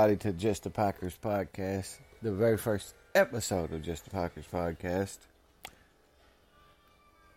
[0.00, 5.18] Everybody, to Just the Packers podcast, the very first episode of Just the Packers podcast.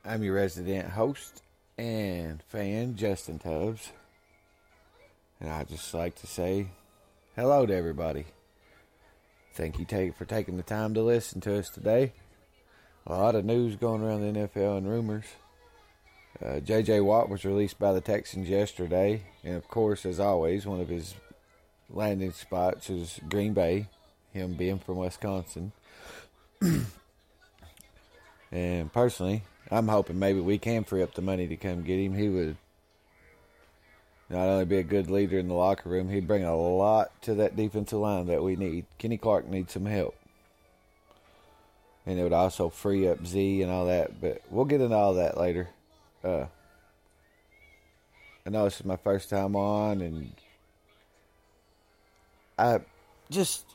[0.06, 1.44] I'm your resident host
[1.78, 3.92] and fan, Justin Tubbs.
[5.42, 6.68] And I'd just like to say
[7.36, 8.28] hello to everybody.
[9.56, 12.14] Thank you take, for taking the time to listen to us today.
[13.06, 15.26] A lot of news going around the NFL and rumors.
[16.42, 17.02] Uh, J.J.
[17.02, 21.14] Watt was released by the Texans yesterday, and of course, as always, one of his
[21.94, 23.88] landing spots is Green Bay,
[24.34, 25.72] him being from Wisconsin.
[28.52, 32.16] and personally, I'm hoping maybe we can free up the money to come get him.
[32.16, 32.58] He would
[34.30, 37.36] not only be a good leader in the locker room, he'd bring a lot to
[37.36, 38.86] that defensive line that we need.
[38.98, 40.16] Kenny Clark needs some help.
[42.06, 45.14] And it would also free up Z and all that, but we'll get into all
[45.14, 45.70] that later.
[46.24, 46.46] Uh,
[48.46, 50.34] I know this is my first time on, and
[52.64, 52.80] I
[53.30, 53.66] just,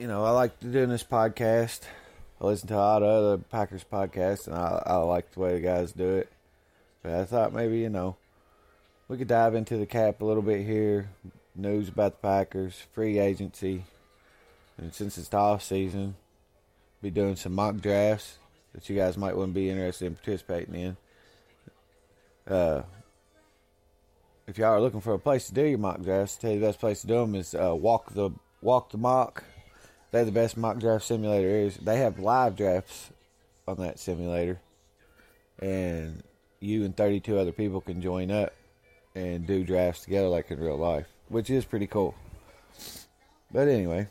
[0.00, 1.82] you know, I like doing this podcast.
[2.40, 5.54] I listen to a lot of other Packers podcasts, and I, I like the way
[5.54, 6.32] the guys do it.
[7.04, 8.16] But I thought maybe, you know,
[9.06, 11.08] we could dive into the cap a little bit here.
[11.54, 13.84] News about the Packers, free agency,
[14.76, 16.16] and since it's the off season,
[17.00, 18.38] be doing some mock drafts
[18.72, 20.96] that you guys might want to be interested in participating in.
[22.52, 22.82] Uh,
[24.46, 26.60] if y'all are looking for a place to do your mock drafts, I tell you
[26.60, 29.44] the best place to do them is uh, walk the walk the mock.
[30.10, 31.76] They're the best mock draft simulator is.
[31.76, 33.10] They have live drafts
[33.66, 34.60] on that simulator,
[35.58, 36.22] and
[36.60, 38.52] you and 32 other people can join up
[39.14, 42.14] and do drafts together like in real life, which is pretty cool.
[43.50, 44.08] But anyway,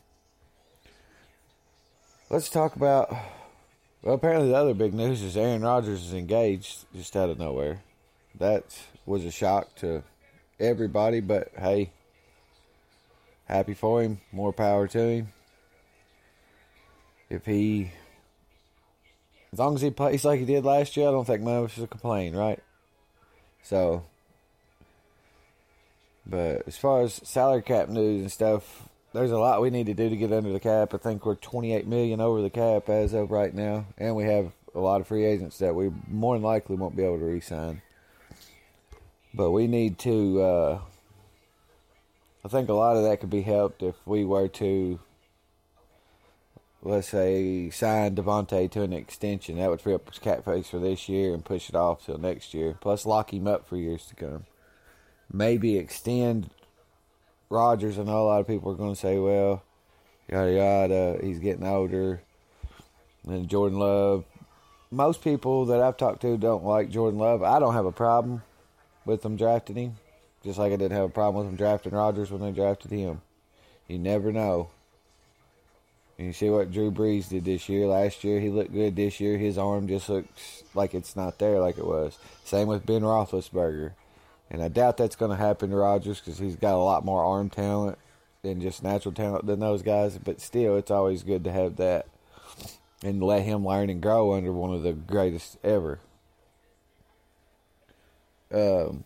[2.29, 3.15] let's talk about.
[4.01, 7.83] Well, apparently the other big news is Aaron Rodgers is engaged just out of nowhere.
[8.37, 8.65] That
[9.05, 10.03] was a shock to
[10.63, 11.91] everybody, but hey,
[13.45, 14.21] happy for him.
[14.31, 15.33] More power to him.
[17.29, 17.91] If he,
[19.51, 21.89] as long as he plays like he did last year, I don't think us should
[21.89, 22.59] complain, right?
[23.63, 24.03] So,
[26.25, 29.93] but as far as salary cap news and stuff, there's a lot we need to
[29.93, 30.93] do to get under the cap.
[30.93, 34.51] I think we're 28 million over the cap as of right now, and we have
[34.75, 37.81] a lot of free agents that we more than likely won't be able to re-sign.
[39.33, 40.41] But we need to.
[40.41, 40.79] Uh,
[42.45, 44.99] I think a lot of that could be helped if we were to,
[46.81, 49.57] let's say, sign Davante to an extension.
[49.57, 52.53] That would free up his space for this year and push it off till next
[52.53, 52.77] year.
[52.79, 54.45] Plus, lock him up for years to come.
[55.31, 56.51] Maybe extend
[57.49, 57.97] Rodgers.
[57.97, 59.63] I know a lot of people are going to say, well,
[60.29, 62.21] yada yada, he's getting older.
[63.25, 64.25] And Jordan Love.
[64.91, 67.41] Most people that I've talked to don't like Jordan Love.
[67.41, 68.43] I don't have a problem
[69.05, 69.95] with them drafting him,
[70.43, 73.21] just like I didn't have a problem with them drafting Rodgers when they drafted him.
[73.87, 74.69] You never know.
[76.17, 77.87] And you see what Drew Brees did this year.
[77.87, 78.95] Last year, he looked good.
[78.95, 82.17] This year, his arm just looks like it's not there like it was.
[82.43, 83.93] Same with Ben Roethlisberger.
[84.51, 87.23] And I doubt that's going to happen to Rodgers because he's got a lot more
[87.23, 87.97] arm talent
[88.43, 90.17] than just natural talent than those guys.
[90.19, 92.05] But still, it's always good to have that
[93.03, 95.99] and let him learn and grow under one of the greatest ever.
[98.53, 99.03] Um,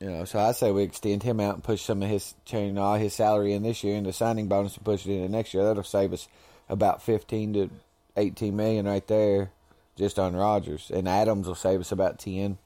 [0.00, 2.78] you know, so I say we extend him out and push some of his turning
[2.78, 5.64] all his salary in this year into signing bonus and push it into next year.
[5.64, 6.28] That'll save us
[6.68, 7.70] about fifteen to
[8.16, 9.50] eighteen million right there,
[9.96, 10.90] just on Rodgers.
[10.92, 12.58] And Adams will save us about ten.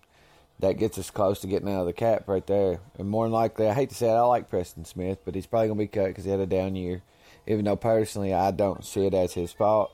[0.61, 2.81] That gets us close to getting out of the cap right there.
[2.99, 5.47] And more than likely, I hate to say it, I like Preston Smith, but he's
[5.47, 7.03] probably gonna be cut because he had a down year.
[7.47, 9.93] Even though personally, I don't see it as his fault.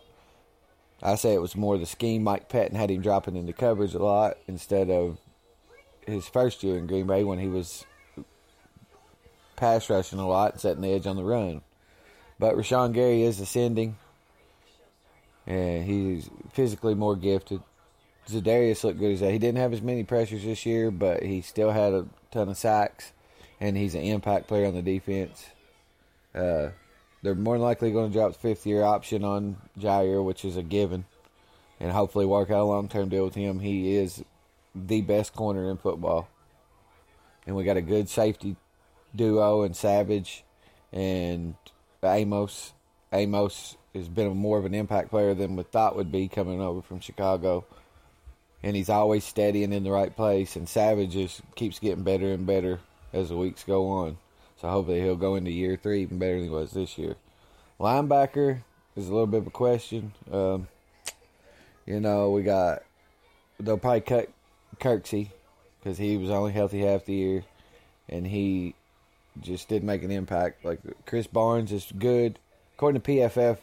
[1.03, 2.25] I say it was more the scheme.
[2.25, 5.19] Mike Pettine had him dropping into coverage a lot instead of
[6.07, 7.85] his first year in Green Bay when he was
[9.57, 11.63] pass rushing a lot setting the edge on the run.
[12.39, 13.97] But Rashan Gary is ascending,
[15.47, 17.63] and he's physically more gifted.
[18.29, 19.33] Za'Darius looked good as that.
[19.33, 22.57] He didn't have as many pressures this year, but he still had a ton of
[22.57, 23.13] sacks,
[23.61, 25.47] and he's an impact player on the defense.
[26.35, 26.71] Uh,
[27.23, 30.57] they're more than likely going to drop the fifth year option on Jaire, which is
[30.57, 31.05] a given,
[31.79, 33.61] and hopefully work out a long term deal with him.
[33.61, 34.25] He is
[34.75, 36.29] the best corner in football.
[37.47, 38.57] And we got a good safety
[39.15, 40.45] duo in Savage
[40.93, 41.55] and
[42.03, 42.73] Amos.
[43.13, 46.83] Amos has been more of an impact player than we thought would be coming over
[46.83, 47.65] from Chicago.
[48.63, 50.57] And he's always steady and in the right place.
[50.57, 52.81] And Savage just keeps getting better and better
[53.13, 54.17] as the weeks go on.
[54.61, 57.17] So hopefully he'll go into year three even better than he was this year.
[57.79, 58.63] Linebacker
[58.97, 60.13] is a little bit of a question.
[60.33, 60.69] Um,
[61.87, 62.83] you know, we got
[63.61, 64.31] they'll probably cut
[64.79, 65.31] Kirksey
[65.79, 67.45] because he was only healthy half the year,
[68.09, 68.75] and he
[69.41, 70.65] just didn't make an impact.
[70.65, 72.39] Like Krys Barnes is good.
[72.77, 73.59] According to PFF,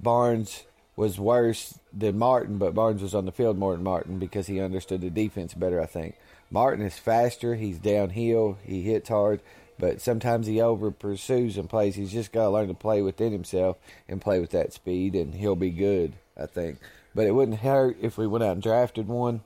[0.00, 0.64] Barnes
[0.96, 4.60] was worse than Martin, but Barnes was on the field more than Martin because he
[4.60, 6.16] understood the defense better, I think.
[6.50, 9.40] Martin is faster, he's downhill, he hits hard,
[9.78, 11.94] but sometimes he over pursues and plays.
[11.94, 15.34] He's just got to learn to play within himself and play with that speed, and
[15.34, 16.78] he'll be good, I think.
[17.14, 19.40] But it wouldn't hurt if we went out and drafted one.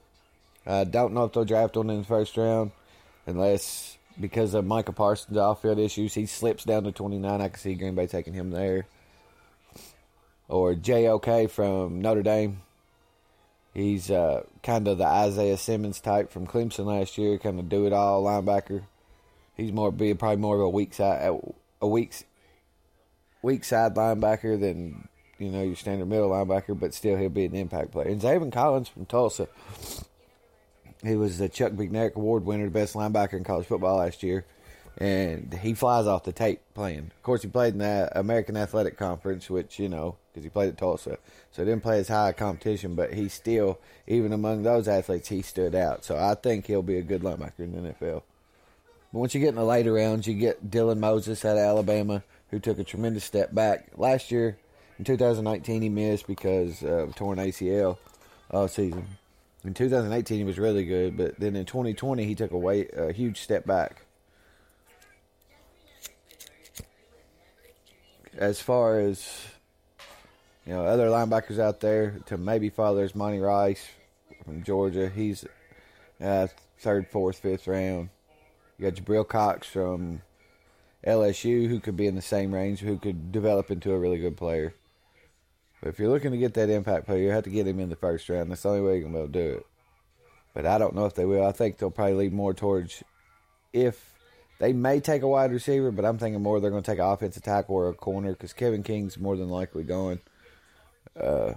[0.66, 2.72] I don't know if they'll draft one in the first round
[3.26, 7.40] unless because of Micah Parsons' off field issues, he slips down to 29.
[7.40, 8.86] I can see Green Bay taking him there.
[10.48, 12.62] Or JOK from Notre Dame.
[13.74, 17.86] He's uh, kind of the Isaiah Simmons type from Clemson last year, kind of do
[17.86, 18.84] it all linebacker.
[19.54, 21.38] He's more be probably more of a weak side
[21.82, 22.26] a weak
[23.42, 25.08] weak side linebacker than
[25.38, 28.08] you know your standard middle linebacker, but still he'll be an impact player.
[28.08, 29.48] And Zaven Collins from Tulsa,
[31.02, 34.44] he was the Chuck Bednarik Award winner, the best linebacker in college football last year.
[34.98, 37.10] And he flies off the tape playing.
[37.14, 40.70] Of course, he played in the American Athletic Conference, which, you know, because he played
[40.70, 41.18] at Tulsa.
[41.52, 45.28] So he didn't play as high a competition, but he still, even among those athletes,
[45.28, 46.04] he stood out.
[46.04, 48.22] So I think he'll be a good linebacker in the NFL.
[49.12, 52.22] But once you get in the later rounds, you get Dylan Moses out of Alabama,
[52.50, 53.88] who took a tremendous step back.
[53.98, 54.56] Last year,
[54.98, 57.98] in 2019, he missed because of torn ACL
[58.50, 59.06] all season.
[59.66, 63.40] In 2018, he was really good, but then in 2020, he took a, a huge
[63.40, 64.02] step back.
[68.36, 69.44] As far as
[70.64, 73.84] you know, other linebackers out there to maybe follow, there's Monty Rice
[74.44, 75.08] from Georgia.
[75.08, 75.44] He's
[76.20, 76.46] uh,
[76.78, 78.10] third, fourth, fifth round.
[78.78, 80.22] You got Jabril Cox from
[81.04, 84.36] LSU, who could be in the same range, who could develop into a really good
[84.36, 84.74] player.
[85.80, 87.90] But if you're looking to get that impact player, you have to get him in
[87.90, 88.50] the first round.
[88.50, 89.66] That's the only way you're to be able to do it.
[90.54, 91.44] But I don't know if they will.
[91.44, 93.04] I think they'll probably lead more towards
[93.72, 94.14] if
[94.58, 97.04] they may take a wide receiver, but I'm thinking more they're going to take an
[97.04, 100.20] offensive tackle or a corner because Kevin King's more than likely going.
[101.18, 101.54] Uh,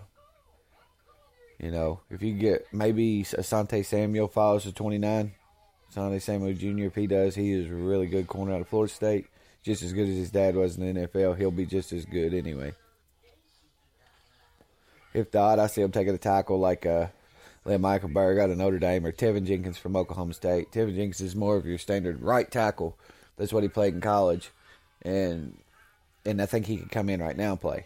[1.60, 5.34] you know, if you get maybe Asante Samuel follows to 29,
[5.94, 6.86] Asante Samuel Jr.
[6.86, 9.28] If he does, he is a really good corner out of Florida State,
[9.64, 11.38] just as good as his dad was in the NFL.
[11.38, 12.74] He'll be just as good anyway.
[15.14, 17.08] If not, I see him taking a tackle like uh,
[17.66, 20.72] Liam Eichenberg out of Notre Dame or Teven Jenkins from Oklahoma State.
[20.72, 22.98] Teven Jenkins is more of your standard right tackle.
[23.38, 24.52] That's what he played in college,
[25.02, 25.58] and
[26.26, 27.86] and I think he can come in right now and play.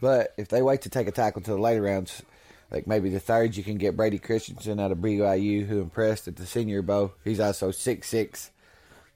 [0.00, 2.22] But if they wait to take a tackle to the later rounds,
[2.70, 6.36] like maybe the third, you can get Brady Christensen out of BYU, who impressed at
[6.36, 7.14] the Senior Bowl.
[7.24, 8.50] He's also 6'6",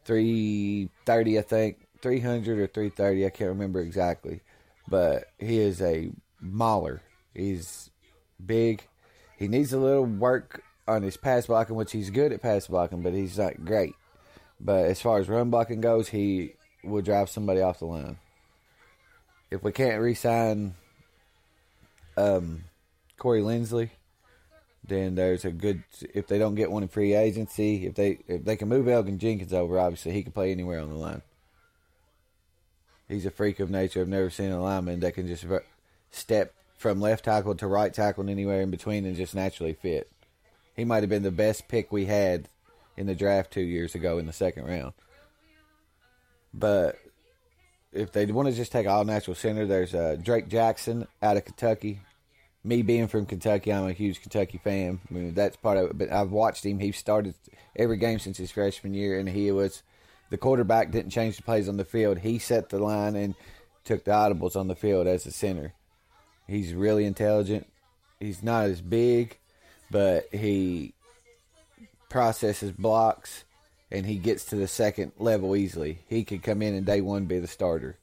[0.04, 4.40] 330, I think, 300 or 330, I can't remember exactly.
[4.88, 7.02] But he is a mauler.
[7.34, 7.90] He's
[8.44, 8.86] big.
[9.38, 13.02] He needs a little work on his pass blocking, which he's good at pass blocking,
[13.02, 13.94] but he's not great.
[14.60, 18.18] But as far as run blocking goes, he will drive somebody off the line.
[19.50, 20.74] If we can't re-sign
[22.16, 22.64] um,
[23.18, 23.90] Corey Linsley,
[24.86, 25.84] then there's a good.
[26.14, 29.18] If they don't get one in free agency, if they if they can move Elgton
[29.18, 31.22] Jenkins over, obviously he can play anywhere on the line.
[33.12, 34.00] He's a freak of nature.
[34.00, 35.44] I've never seen a lineman that can just
[36.10, 40.10] step from left tackle to right tackle and anywhere in between and just naturally fit.
[40.74, 42.48] He might have been the best pick we had
[42.96, 44.94] in the draft two years ago in the second round.
[46.54, 46.96] But
[47.92, 51.44] if they want to just take all natural center, there's uh, Drake Jackson out of
[51.44, 52.00] Kentucky.
[52.64, 55.00] Me being from Kentucky, I'm a huge Kentucky fan.
[55.10, 55.98] I mean, that's part of it.
[55.98, 56.78] But I've watched him.
[56.78, 57.34] He started
[57.76, 59.82] every game since his freshman year, and he was
[60.32, 60.90] the quarterback.
[60.90, 62.18] Didn't change the plays on the field.
[62.18, 63.34] He set the line and
[63.84, 65.74] took the audibles on the field as a center.
[66.48, 67.70] He's really intelligent.
[68.18, 69.38] He's not as big,
[69.90, 70.94] but he
[72.08, 73.44] processes blocks
[73.90, 75.98] and he gets to the second level easily.
[76.08, 77.98] He could come in and day one be the starter.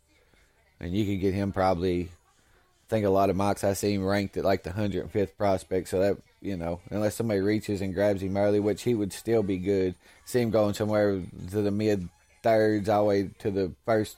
[0.80, 4.06] And you could get him probably I think a lot of mocks I see him
[4.06, 5.90] ranked at like the 105th prospect.
[5.90, 9.42] So that, you know, unless somebody reaches and grabs him early, which he would still
[9.42, 9.96] be good.
[10.26, 11.22] See him going somewhere
[11.52, 12.08] to the mid
[12.44, 14.18] thirds all the way to the first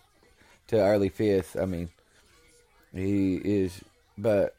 [0.67, 1.55] to early fifth.
[1.59, 1.89] I mean,
[2.93, 3.81] he is
[4.17, 4.55] but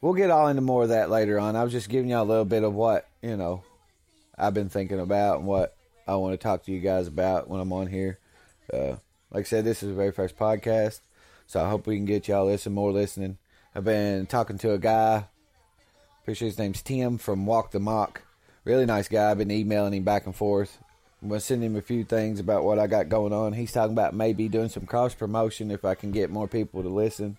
[0.00, 1.56] we'll get all into more of that later on.
[1.56, 3.62] I was just giving y'all a little bit of what, you know,
[4.36, 7.60] I've been thinking about and what I want to talk to you guys about when
[7.60, 8.18] I'm on here.
[8.72, 8.96] Uh,
[9.30, 11.00] like I said, this is the very first podcast,
[11.46, 13.38] so I hope we can get y'all listen more listening.
[13.74, 15.24] I've been talking to a guy,
[16.24, 18.22] pretty sure his name's Tim from Walk the Mock.
[18.64, 19.30] Really nice guy.
[19.30, 20.78] I've been emailing him back and forth.
[21.26, 23.52] To send him a few things about what I got going on.
[23.52, 26.88] He's talking about maybe doing some cross promotion if I can get more people to
[26.88, 27.36] listen,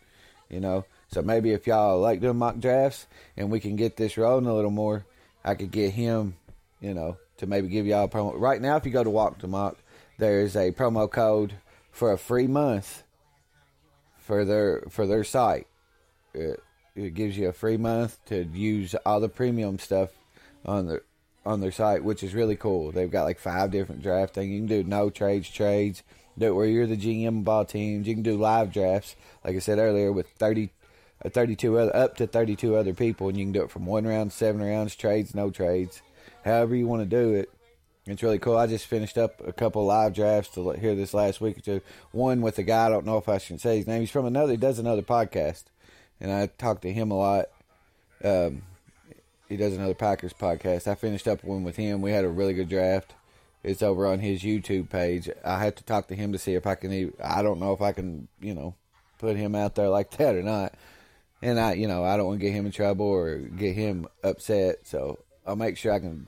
[0.49, 0.85] you know.
[1.11, 3.07] So maybe if y'all like doing mock drafts
[3.37, 5.05] and we can get this rolling a little more,
[5.45, 6.35] I could get him
[6.81, 8.33] you know, to maybe give y'all a promo.
[8.35, 9.77] Right now, if you go to Walk the Mock,
[10.17, 11.55] there is a promo code
[11.91, 13.03] for a free month
[14.17, 15.67] for their for their site.
[16.33, 16.61] It,
[16.95, 20.09] it gives you a free month to use all the premium stuff
[20.65, 21.03] on their
[21.45, 22.91] on their site, which is really cool.
[22.91, 24.51] They've got like five different draft things.
[24.51, 26.03] You can do no trades, trades,
[26.37, 28.07] do it where you're the GM of all teams.
[28.07, 30.71] You can do live drafts, like I said earlier, with thirty,
[31.23, 34.07] uh, thirty-two other, up to thirty-two other people, and you can do it from one
[34.07, 36.01] round, seven rounds, trades, no trades,
[36.45, 37.49] however you want to do it.
[38.05, 38.57] It's really cool.
[38.57, 41.81] I just finished up a couple live drafts to hear this last week or two.
[42.11, 44.01] One with a guy I don't know if I should say his name.
[44.01, 44.53] He's from another.
[44.53, 45.65] He does another podcast,
[46.19, 47.45] and I talk to him a lot.
[48.23, 48.63] Um,
[49.49, 50.87] he does another Packers podcast.
[50.87, 52.01] I finished up one with him.
[52.01, 53.15] We had a really good draft.
[53.63, 55.29] It's over on his YouTube page.
[55.43, 57.11] I have to talk to him to see if I can.
[57.21, 58.75] I don't know if I can, you know,
[59.17, 60.75] put him out there like that or not.
[61.41, 64.07] And I, you know, I don't want to get him in trouble or get him
[64.23, 64.85] upset.
[64.87, 66.27] So I'll make sure I can.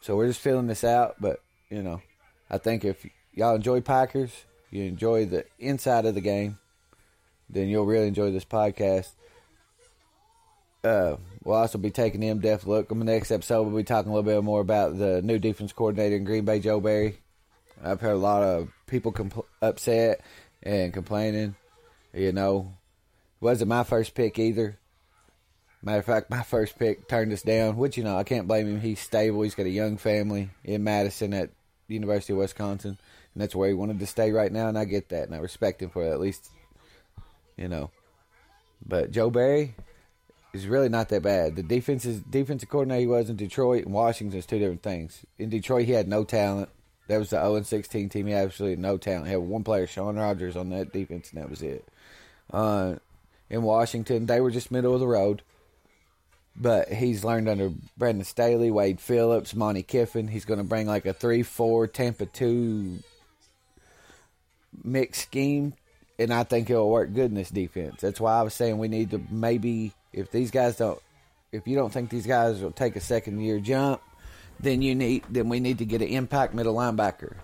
[0.00, 1.40] So we're just filling this out, but
[1.70, 2.00] you know,
[2.48, 3.04] I think if
[3.34, 6.58] y'all enjoy Packers, you enjoy the inside of the game,
[7.50, 9.10] then you'll really enjoy this podcast.
[10.84, 12.92] Uh, we'll also be taking an in-depth look.
[12.92, 15.72] On the next episode, we'll be talking a little bit more about the new defense
[15.72, 17.18] coordinator in Green Bay, Joe Barry.
[17.82, 20.20] I've heard a lot of people compl- upset
[20.62, 21.56] and complaining.
[22.14, 22.72] You know,
[23.40, 24.78] wasn't my first pick either.
[25.82, 28.66] Matter of fact, my first pick turned us down, which you know I can't blame
[28.66, 28.80] him.
[28.80, 29.42] He's stable.
[29.42, 31.50] He's got a young family in Madison at
[31.86, 32.98] University of Wisconsin,
[33.34, 34.68] and that's where he wanted to stay right now.
[34.68, 36.48] And I get that, and I respect him for it, at least,
[37.56, 37.90] you know.
[38.84, 39.74] But Joe Barry,
[40.56, 41.56] is really not that bad.
[41.56, 45.24] The defense's defensive coordinator he was in Detroit and Washington is two different things.
[45.38, 46.68] In Detroit, he had no talent.
[47.08, 48.26] That was the 0 16 team.
[48.26, 49.26] He had absolutely no talent.
[49.26, 51.86] He had one player, Sean Rogers, on that defense, and that was it.
[52.52, 52.96] Uh,
[53.48, 55.42] in Washington, they were just middle of the road.
[56.58, 60.28] But he's learned under Brandon Staley, Wade Phillips, Monte Kiffin.
[60.28, 62.98] He's going to bring like a 3 4 Tampa 2
[64.82, 65.74] mixed scheme,
[66.18, 68.00] and I think it'll work good in this defense.
[68.00, 71.00] That's why I was saying we need to maybe if these guys don't,
[71.52, 74.00] if you don't think these guys will take a second year jump,
[74.58, 77.36] then you need then we need to get an impact middle linebacker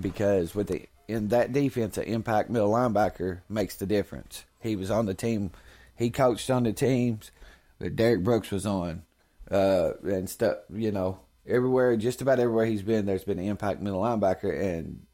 [0.00, 4.44] because with the in that defense, an impact middle linebacker makes the difference.
[4.60, 5.50] He was on the team,
[5.96, 7.30] he coached on the teams
[7.78, 9.02] that Derrick Brooks was on,
[9.50, 10.58] uh, and stuff.
[10.72, 15.06] You know, everywhere, just about everywhere he's been, there's been an impact middle linebacker, and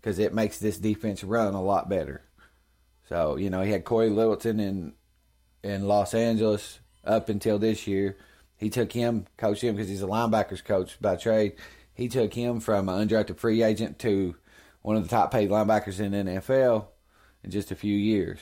[0.00, 2.22] because it makes this defense run a lot better.
[3.08, 4.92] So you know, he had Cory Littleton and
[5.66, 8.16] in Los Angeles up until this year.
[8.56, 11.54] He took him, coached him because he's a linebackers coach by trade.
[11.92, 14.36] He took him from an undrafted free agent to
[14.82, 16.86] one of the top paid linebackers in the NFL
[17.42, 18.38] in just a few years.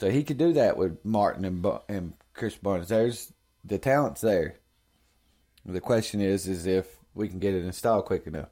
[0.00, 2.88] So he could do that with Martin and and Krys Barnes.
[2.88, 3.32] There's
[3.64, 4.56] the talent's there.
[5.64, 8.48] The question is, is if we can get it installed quick enough.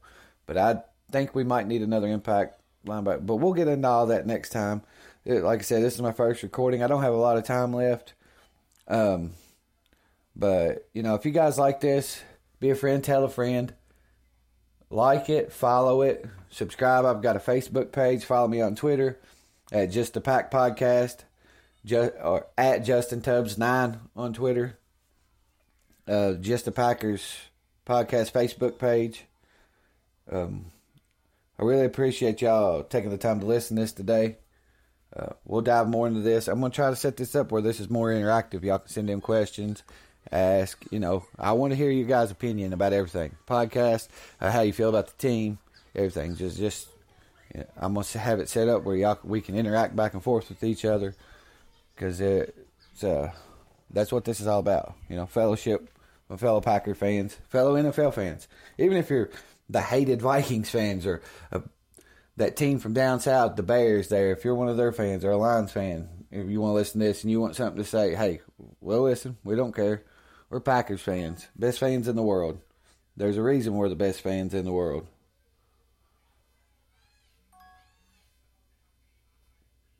[0.46, 3.26] But I think we might need another impact linebacker.
[3.26, 4.82] But we'll get into all that next time
[5.24, 6.82] like I said, this is my first recording.
[6.82, 8.14] I don't have a lot of time left.
[8.88, 9.32] Um,
[10.34, 12.22] but you know, if you guys like this,
[12.60, 13.74] be a friend, tell a friend,
[14.90, 17.04] like it, follow it, subscribe.
[17.04, 18.24] I've got a Facebook page.
[18.24, 19.18] Follow me on Twitter
[19.70, 21.20] at Just the Pack Podcast,
[21.84, 24.78] just or at Justin Tubbs nine on Twitter.
[26.06, 27.36] Uh, Just the Packers
[27.86, 29.24] Podcast Facebook page.
[30.30, 30.66] Um,
[31.58, 34.38] I really appreciate y'all taking the time to listen to this today.
[35.14, 36.48] Uh, we'll dive more into this.
[36.48, 38.62] I'm gonna try to set this up where this is more interactive.
[38.62, 39.82] Y'all can send in questions,
[40.30, 40.82] ask.
[40.90, 43.36] You know, I want to hear your guys' opinion about everything.
[43.46, 44.08] Podcast,
[44.40, 45.58] uh, how you feel about the team,
[45.94, 46.36] everything.
[46.36, 46.88] Just, just
[47.54, 50.22] you know, I'm gonna have it set up where y'all we can interact back and
[50.22, 51.14] forth with each other
[51.94, 53.32] because it's uh,
[53.90, 54.94] that's what this is all about.
[55.10, 55.90] You know, fellowship
[56.28, 58.48] with fellow Packer fans, fellow NFL fans.
[58.78, 59.28] Even if you're
[59.68, 61.20] the hated Vikings fans or
[61.52, 61.60] uh,
[62.36, 65.30] that team from down south, the Bears there, if you're one of their fans or
[65.30, 67.88] a Lions fan, if you want to listen to this and you want something to
[67.88, 68.40] say, hey,
[68.80, 69.36] we'll listen.
[69.44, 70.04] We don't care.
[70.48, 72.58] We're Packers fans, best fans in the world.
[73.16, 75.06] There's a reason we're the best fans in the world.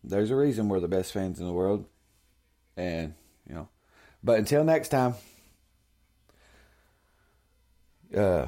[0.04, 1.86] There's a reason we're the best fans in the world.
[2.76, 3.14] And,
[3.48, 3.68] you know,
[4.24, 5.14] but until next time,
[8.16, 8.46] uh,